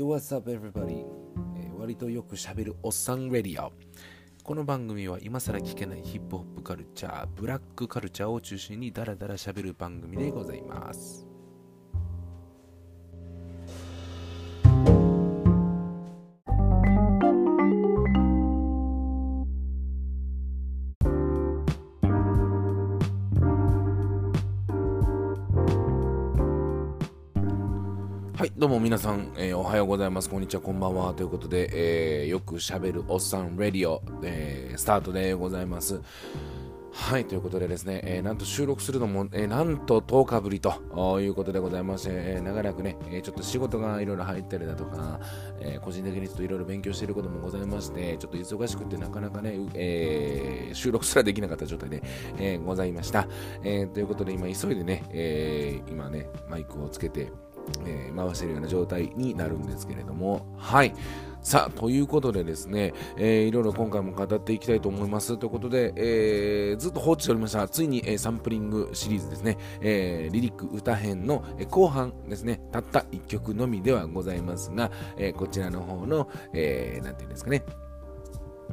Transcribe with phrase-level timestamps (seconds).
[0.00, 1.04] Yo, what's up, everybody?
[1.58, 3.70] えー割とよくしゃべるおっさんレディオ。
[4.42, 11.29] この番組は今更聞けないヒップホップカルチャー、ブラックカルチャーを中心にダラダラしゃべる番組でございます。
[28.60, 30.28] どうも皆さん、えーおはようございます。
[30.28, 31.14] こんにちは、こんばんは。
[31.14, 31.70] ということで、
[32.22, 36.02] えーよく喋るおっさんレディオ、えースタートでございます。
[36.92, 40.74] はい、ということでですね、えーなんと収録するのも、えーなんと10日ぶりと
[41.22, 45.20] いうことでございまして、えー長らくね、えちょっと仕事がいろいろ入ったりだとか、
[45.62, 52.02] え個人的にちょっといろいろ勉強していることもございまして、ちょっと忙しくてなかなかね、え収録すらできなかった状態で、
[52.38, 53.26] えございました。
[53.64, 57.32] えということで、今急いでね、え今ね、マイクをつけて、
[57.86, 60.94] えー回してるような状態になるんですけれども、はい。
[61.42, 65.38] さあ、ということでですね、えーいろいろ今回も語っていきたいと思います。
[65.38, 77.62] ということで、えーずっと放置しておりました、ついに、えーサンプリングシリーズですね、えーリリック歌編の、えー後半ですね、たった1曲のみではございますが、えーこちらの方の、えーなんていうんですかね、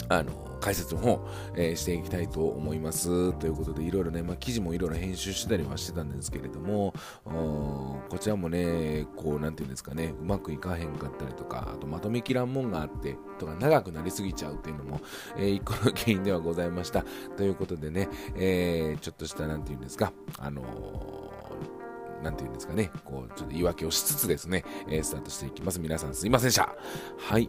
[0.09, 3.33] あの解説の方、えーしていきたいと思います。
[3.33, 6.93] ということで、いろいろね、まあ、記事もいろいろ編集してたりはしてたんですけれども、
[7.25, 15.01] こちらもね、こう、なんていうんですかね、うまくいかへんかったりとか、あとまとめきらんもんがあって、とか、長くなりすぎちゃうっていうのも、
[15.37, 17.05] えー一個の原因ではございました。
[17.37, 25.79] ということでね、えーちょっとした、なんていうんですか、あのーなんていうんですかね、こう、ちょっと言い訳をしつつですね、えースタートしていきます。
[25.79, 26.75] 皆さんすいませんでした。
[27.17, 27.47] はい。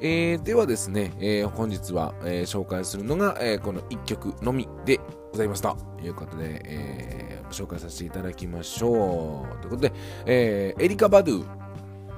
[0.00, 5.00] えーではですね、えー本日は、えー紹介するのが、えーこの1曲のみで
[5.32, 9.58] ございましたということで、えー紹介させていただきましょう。
[9.60, 9.92] ということで、
[10.26, 11.44] えーエリカ・バドゥ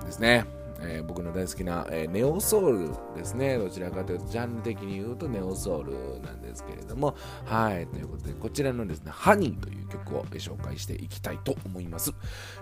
[0.07, 0.56] ですね。
[0.81, 3.59] えー僕の大好きな、えーネオソウルですね。
[3.59, 7.87] どちらかというと、ジャンル的に言うとネオソウルなんですけれども、はい。
[7.87, 12.13] ということで、こちらのですね、ハニーという曲を、紹介していきたいと思います。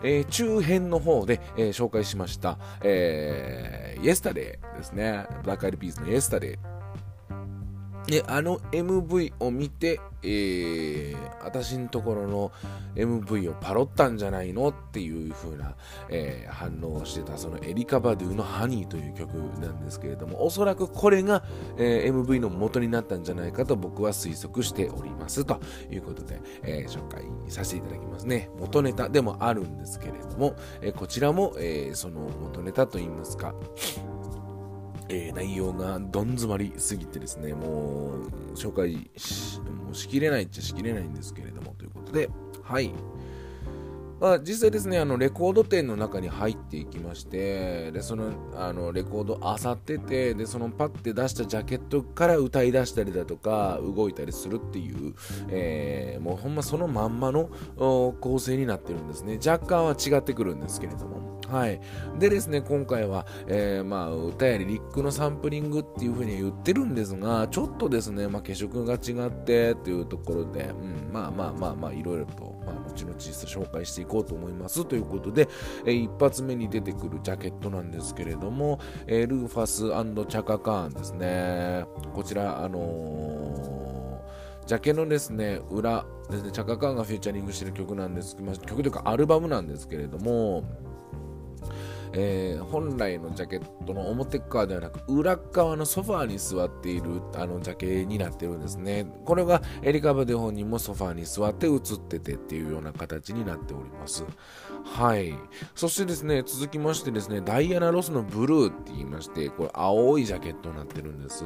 [0.02, 5.26] えー中編の方で、え紹介しました、えー、イエスタデーですね。
[5.42, 6.83] ブラックアイルピースのイエスタデー。
[8.06, 12.52] で、あの MV を見て、えー、私のところの
[12.94, 15.74] MV をパロったんじゃないのっていう風な、
[16.10, 21.42] えー反応をしてた、そのエリカ・バドゥのハニーという曲なんですけれども、おそらくこれが、
[21.78, 25.44] えー MV の元になったんじゃないかと僕は推測しております。
[25.44, 25.58] と
[25.90, 28.50] いうことで、えー紹介させていただきますね。
[28.58, 33.54] 元ネタでもあるんですけれども、えーこちらも、えーその元ネタといいますか、
[35.08, 38.12] えー内容がどん詰まりすぎてですね、も
[38.52, 42.30] う紹介しもうしきれないっちゃしきれないんですけれども、ということで、
[42.62, 42.90] はい。
[44.20, 55.14] まあ、実際ですね、あのレコード店の中に入っていきまして、でそのあのレコードあさっててで、そのパッて出したジャケットから歌い出したりだとか、動いたりするっていう、
[55.48, 59.38] えーもうほんまそのまんまの構成になってるんですね。
[59.44, 61.33] 若干は違ってくるんですけれども。
[61.48, 61.80] はい。
[62.18, 75.48] でですね、今回は、えーまあ、歌やリリックのサンプリングっていう風に言ってるんですが、ちょっとですね、まあ、化色が違ってっていうところで、うん、まあまあまあまあ、いろいろと、まあ、後々紹介していこうと思いますということで、
[75.84, 79.76] えー一発目に出てくるジャケットなんですけれども、えールーファス
[80.28, 81.84] チャカカーンですね。
[82.12, 83.84] こちら、あのー
[84.66, 90.64] ジャケのですね、裏ですね、チャカ・カーンがフューチャリングしてる曲なんです、まあ曲というかアルバムなんですけれども、
[92.16, 99.06] えー本来のジャケットの表側ではなく裏側のソファーに座っているあのジャケになってるんですね。
[99.24, 104.24] これがエリカ・バドゥ本人もソファーに座って映っててっていうような形になっております。
[104.84, 105.34] はい。
[105.74, 111.44] そしてですね続きましてですねダイアナ・ロスのブルーって言いましてこれ青いジャケットになってるんです。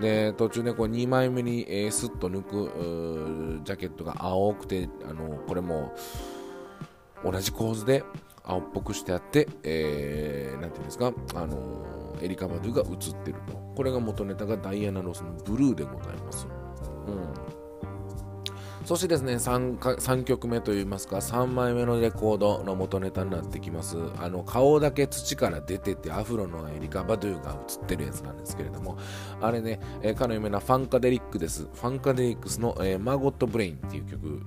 [0.00, 5.92] で途中ねこう2枚目に、えースッと抜くジャケットが青くてあのこれも
[7.24, 8.02] 同じ構図で
[8.44, 11.90] 青っぽくしてあって、えー、なんていうんですか、あのー
[12.22, 13.56] エリカ・バドゥが映ってると。
[13.74, 16.46] これが元ネタがダイアナ・ロスのブルーでございます。
[17.06, 17.59] うん。
[18.84, 23.96] そしてですね3、3曲目といいますか、3枚目のレコードの元ネタになってきます。
[24.18, 28.98] あの、顔だけ土から出てて、アフロのエリカ・バドゥが映ってるやつなんですけれども、
[29.40, 31.64] あれね、えー、かの有名なファンカデリックです。
[31.64, 34.42] ファンカデリックスの、えー Maggot Brain っていう曲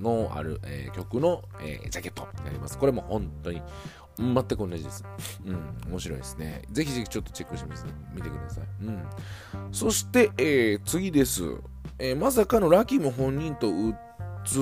[0.00, 2.78] のある、えー曲の、えージャケットになります。
[2.78, 3.62] これも本当に
[4.18, 5.04] 全く同じです。
[5.44, 6.62] うん、面白いですね。
[6.72, 7.84] ぜひぜひちょっとチェックしてみて
[8.14, 8.64] みてください。
[8.82, 9.02] うん。
[9.72, 11.42] そして、えー次です。
[11.98, 13.90] えーまさかのラキム本人と映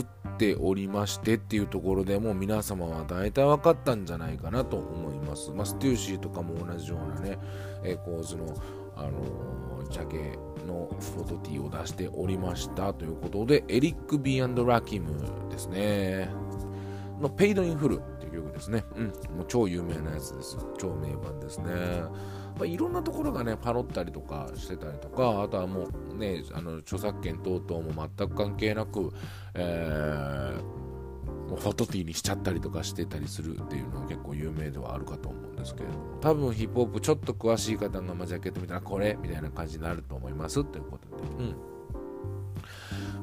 [0.01, 5.51] っておりましてっていうところでもう皆様は大体分かったんじゃないかなと思います。
[5.51, 7.39] まあ、ステューシーとかも同じようなね、
[7.85, 8.55] えー、構図の、
[8.97, 16.29] あのー、ジャケの photo tee を出しておりましたということで、エリック・ B・ラキムですね。
[17.21, 18.85] の Paid in Full っていう曲ですね。
[18.97, 19.07] うん。
[19.37, 20.59] もう超有名なやつです。
[20.79, 21.65] 超名盤ですね。
[22.63, 29.13] まあ、いろんなところがね、パロったりとかしてたりとか、あとはもうね、あの著作権等々も全く関係なく、
[29.55, 41.45] えー、 photo tee にしちゃったりとかしてたりするっていうのは結構有名ではあるかと思うんですけれども、多分ヒップホップちょっと詳しい方が、まあ、ジャケット見たらこれみたいな感じになると思いますということで。
[41.45, 41.57] うん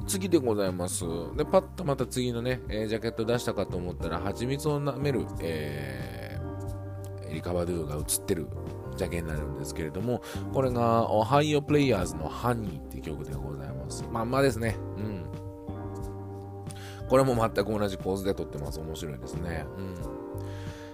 [0.07, 1.05] 次でございます。
[1.37, 8.47] で、パッとまた次のね、えー、ジャケット出したかと思ったら、蜂蜜を舐める、えー、エリカバドゥが映ってる
[8.99, 10.21] ジャケになるんですけれども、
[10.53, 14.05] これが、オハイオプレイヤーズのハニーって曲でございます。
[14.11, 14.75] まんまですね。
[14.97, 15.25] うん。
[17.07, 18.79] これも全く同じ構図で撮ってます。
[18.81, 19.65] 面白いですね。
[19.77, 20.18] うん。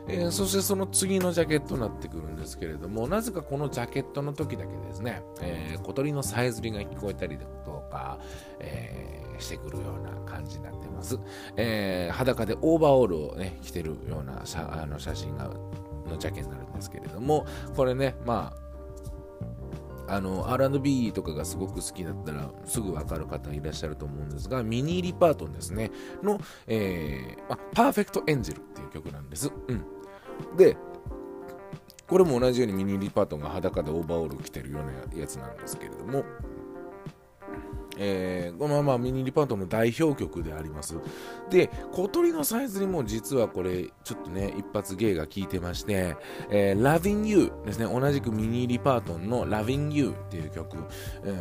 [0.07, 8.19] えー、そしてその次のジャケットになってくるんですけれども、なぜかこのジャケットの時だけですね、えー、小鳥のさえずりが聞こえたりだとか、
[8.59, 11.19] えー、してくるような感じになってます。
[11.57, 15.49] え、裸でオーバーオールをね、着てるようなあの写真が
[16.09, 18.65] のジャケになるんですけれども、これね、まあ、
[20.07, 25.91] あの R&B とかがすごく好きだったらすぐ分かる方いらっしゃると思うんですが、ミニー・リパートンですね、
[26.21, 29.51] の、えー、パーフェクト・エンジェルっていう曲なんです。
[29.67, 29.94] うん。
[30.57, 30.77] で、
[32.07, 36.23] これも同じようにミニ・リパートンが裸でオーバーオール着てるようなやつなんですけれども、
[37.97, 40.95] えー、このままミニリパートの代表曲であります。
[41.49, 46.15] で、小鳥のサイズにも実はこれ、ちょっとね、一発芸が効いてまして、
[46.49, 50.77] えー、Loving You ですね、同じくミニリパートンの Loving You っていう曲、
[51.23, 51.39] え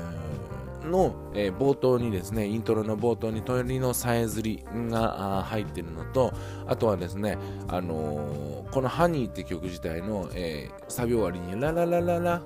[0.82, 6.32] ー、の、えー、冒頭にですね、イントロの冒頭に鳥のさえずりが入ってるのと、
[6.66, 12.42] あとはですね、あのー、この Honey って曲自体の、えー、サビ終わりにラララララ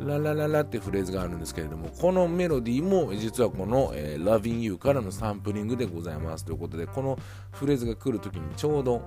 [0.00, 7.18] ララララってフレーズがあるんですけれども、このメロディーも実はこの、えー、Loving You からのサンプリングでございますということで、この
[7.52, 9.02] フレーズが来るときにちょうど、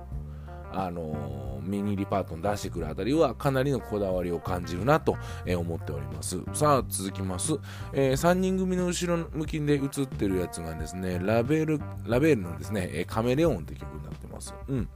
[0.72, 6.40] あの、ミニリパートン出してくるあたりはかなりのこだわりを感じるなと、えー、思っております。
[6.52, 7.54] さあ、続きます。
[7.92, 14.54] えー、3人組の後ろ向きで映ってるやつがですね、ラベル、ラベルのですね、カメレオンって曲になってます。
[14.68, 14.88] うん。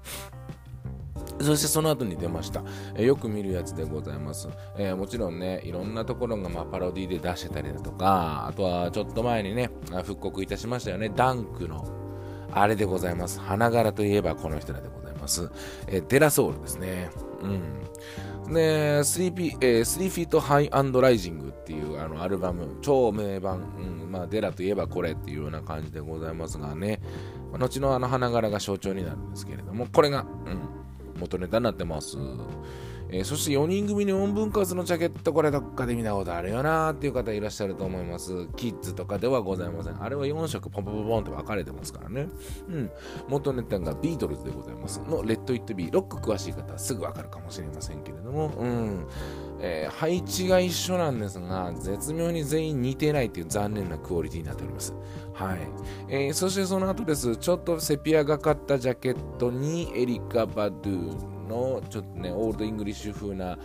[1.40, 2.62] そしてその後に出ました、
[2.96, 9.70] え、よく見るやつでございます、えー、もちろんねいろんなところがまパロディで出してたりだとかあとはちょっと前にね
[10.04, 11.10] 復刻いたしましたよね。
[11.14, 11.86] ダンクの
[12.52, 13.40] あれでございます。
[13.40, 15.50] 花柄といえばこの人らでございます、
[15.86, 17.10] えー、デラソウルですね。
[17.42, 17.78] うん。
[18.52, 27.00] で、3, P えー、3 Feet High and Rising っていうあのアルバム、超名盤、うん、まあ、デラといえばこれっていうような感じでございますがね、
[27.52, 30.77] 後のあの花柄が象徴になるんですけれども、これが、うん、
[31.18, 32.16] 元ネタになってます。
[33.10, 38.48] えー、そして4人組の4分割のジャケット、これどっかで見たことあるよなーっていう方いらっしゃると思います。
[38.56, 40.02] キッズとかではございません。
[40.02, 42.28] あれは4色ポンポンポンポンって分かれてますからね。
[42.68, 42.90] うん。
[43.28, 45.92] 元ネタがビートルズでございますの、レッド・イット・ビー。
[45.92, 49.06] ロック詳しい方はすぐ分かるかもしれませんけれども、うん。
[49.60, 54.94] えー、配置が一緒なんですが、絶妙に全員似てないっていう残念なクオリティになっております。
[55.32, 55.58] はい。
[56.08, 57.36] えー、そしてその後です。
[57.36, 63.58] ちょっとセピアがかったジャケットにエリカ・バドゥーンのちょっとね Old English 風な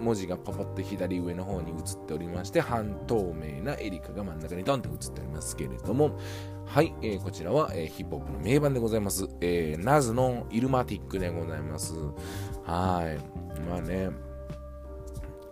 [0.00, 6.18] 文字がパパッと左上の方に映っておりまして半透明なエリカが真ん中にドンと映っておりますけれども
[6.66, 11.94] はい、えー、こちらは、えー、ヒップホップの名盤でございます、えー、ナズの Illmatic でございます。
[12.64, 13.18] は
[13.58, 13.60] い。
[13.68, 14.10] まあね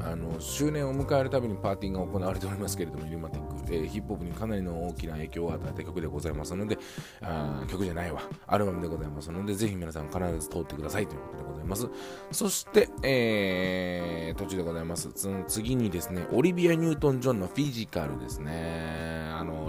[0.03, 6.79] あの周年を迎えるたびにパーティーが行われておりますけれども、 Illmatic、えー、ヒップホップにかなりの大きな影響を与えた曲でございますので、
[7.23, 11.89] あ曲じゃないわ、アルバムでございますので、ぜひ皆さん必ず通ってくださいということでございます。
[12.33, 15.11] そして、えー、途中でございます。
[15.15, 19.20] その次にですね、オリビア・ニュートン・ジョンのフィジカルですね。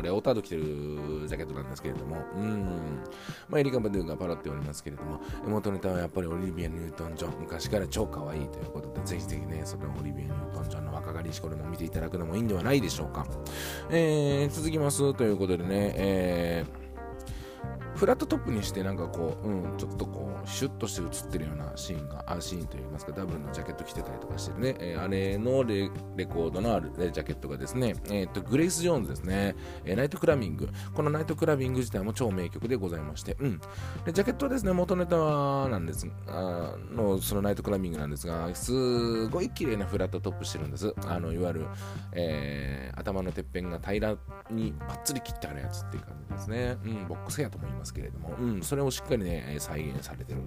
[0.02, 0.64] レオタード着てる
[1.28, 2.66] ジャケットなんですけれども、うん。
[3.50, 13.26] まあ、エリカ・バドゥがパロっておりますけれども、元ネタはやっぱりオリビア・ニュートン・ジョン、昔から超可愛いということで、ぜひぜひね、そのオリビア・ニュートン・ジョンの若かりし頃も見ていただくのもいいんではないでしょうか。
[13.90, 16.82] えー、続きますということでね、えー
[18.02, 25.88] フラットトップにしてなんかこう、うん、ちょっとこうシュッとして映ってるようなシーンがあシーンといいますかダブルのジャケット着てたりとかしてるね、えー、あれのレ
[26.26, 29.56] コードのあるジャケットがですね、えーと、グレイス・ジョーンズですね、
[29.86, 30.68] えー、 Nightclubbing。
[30.96, 33.62] この Nightclubbing 自体も超名曲でございまして、うん、
[34.04, 40.92] でジャケットはですね元ネタなんですあのその Nightclubbing なんですがすごい綺麗なフラットトップしてるんです。
[41.06, 41.66] あのいわゆる、
[42.14, 44.18] えー、頭のてっぺんが平ら
[44.50, 50.42] にパッツリ切ってあるやつっていう感じですね、うん、ボックスやと思いますけれども、うん、それをしっかりね再現されてる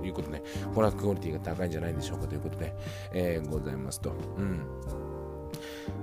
[0.00, 0.42] ということで、
[0.74, 2.74] これはクオリティが高いんじゃないでしょうかということで、
[3.12, 4.12] えー、ございますと。
[4.38, 5.12] うん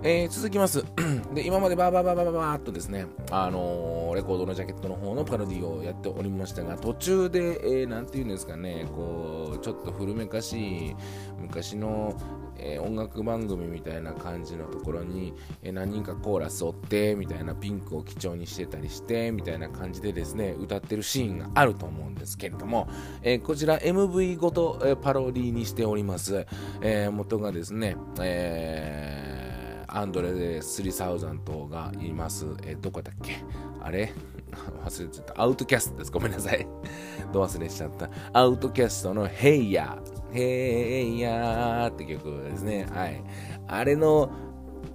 [0.02, 0.86] えー、続きます。
[1.34, 10.96] で、今までバーバーバーバーバーっとですね、あのー、レコードのジャケットの方のパロディをやっておりましたが、途中で、えー、なんていうんですかね、こう、ちょっと古めかしい、
[11.40, 12.16] 昔の、
[12.62, 22.88] えー、音楽番組みたいな感じのところに、えー、何人かコーラスをってみたいなピンクを基調にしてたりしてみたいな感じでですね歌ってるシーンがあると思うんですけれども、
[23.22, 26.46] えー、こちら MV ごと、えパロディにしております、
[26.82, 33.38] え元がですね、えアンドレス・3000がいます、えどこだっけ？
[33.82, 34.14] あれ？
[34.86, 35.42] 忘れちゃった。
[35.42, 36.12] アウトキャストです。
[36.12, 36.68] ごめんなさい。
[37.32, 38.10] ど忘れしちゃった。
[38.34, 41.30] アウトキャストのヘイヤー Hey Ya。
[41.30, 42.86] Hey Ya って曲ですね。
[42.92, 43.22] はい。
[43.68, 44.32] あれの、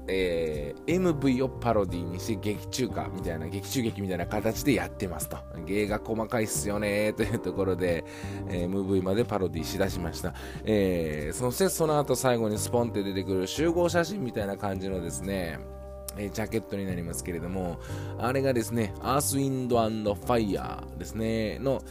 [0.07, 8.05] えー、MV をパロディにして劇中歌みたいな劇中劇みたいな形でやってますと芸が細かいっすよねというところで、
[8.49, 15.59] えー、MV までパロディしだしました、えー、そしてその後最後にスポンって出てくる集合写真みたいな感じのですね
[16.17, 17.81] えジャケットになりますけれども、
[18.19, 21.83] あれがですね、アースウィンドファイヤーですね、の、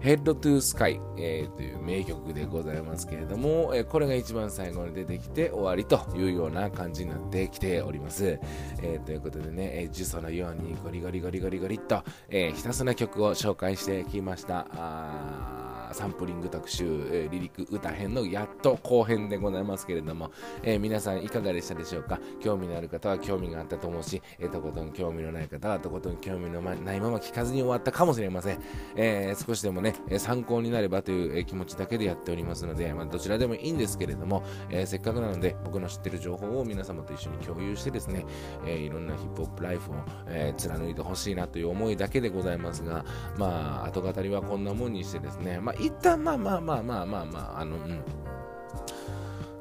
[0.00, 8.38] ヘッドトゥースカイ、えー、という名曲でございますけれども、えー、これが一番最後に出てきて終わりというような感じになってきております。
[8.82, 15.65] えー、ということでね、えー、呪詛のようにゴリゴリゴリゴリゴリっと、えひたすら曲を紹介してきました。
[15.96, 20.30] サンプリング特集、えー、リリック歌編のやっと後編でございますけれども、
[20.62, 22.20] えー、皆さんいかがでしたでしょうか？
[22.38, 28.58] 興味のある方は興味があったと思うし、えー、とことん興味のない方はとことん興味のないまま聞かずに終わったかもしれません、
[28.94, 38.26] えー、少しでもね参考になればという気持ちだけでやっておりますので、まあ、どちらでもいいんですけれども、えー、せっかくなので僕の知ってる情報を皆様と一緒に共有してですね、
[38.66, 39.94] えー、いろんなヒップホップライフを、
[40.28, 43.06] えー、貫いてほしいなという思いだけでございますが
[43.38, 48.02] まあ後語りはこんなもんにしてですねまあ一旦まあまあまあまあまあまあ、あの、うん。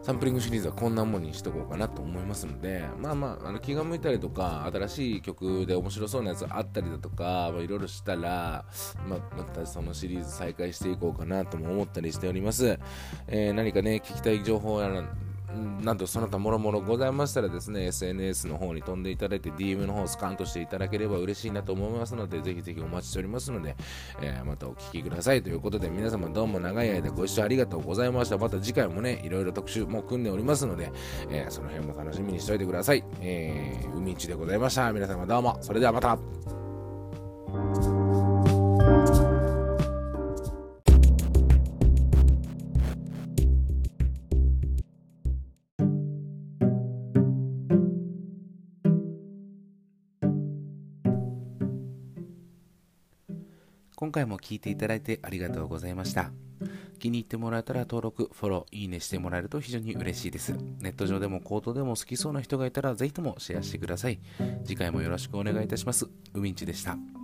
[0.02, 8.66] サンプリングシリーズはこんなもんにしとこうかなと思いますので、まあまあ、あの気が向いたりとか、新しい曲で面白そうなやつあったりだとか、いろいろしたら、
[9.08, 12.80] まあ、またそのシリーズ再開していこうかなとも思ったりしております。
[13.28, 14.90] えー、何かね、聞きたい情報や、
[15.82, 23.76] なんとその他もろもろございましたらですね、SNS の方に飛んでいただいて DM の方をスカンとしていただければ嬉しいなと思いますので、ぜひぜひお待ちしておりますので、
[24.22, 28.38] えー、またお聴きくださいということで、皆様どうも長い間ご視聴ありがとうございました。
[28.38, 30.92] また次回もね、いろいろ特集も組んでおりますので、
[31.30, 33.04] えー、その辺も楽しみにしておいてください。
[33.22, 34.92] えー、海一でございました。
[34.92, 35.58] 皆様どうも。
[35.62, 37.95] それではまた。
[53.96, 56.32] 今回も聴いていただいてありがとうございました。
[57.00, 60.54] 気に入ってもらえたら登録、フォロー、いいねしてもらえると非常に嬉しいです。
[60.80, 64.20] ネット上でもコートでも好きそうな人がいたらぜひともシェアしてください。
[64.64, 66.08] 次回もよろしくお願いいたします。
[66.34, 67.15] ウミンチでした。